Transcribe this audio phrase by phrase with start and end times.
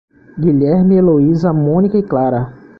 [0.39, 2.51] Guilherme, Eloísa, Mônica e Clara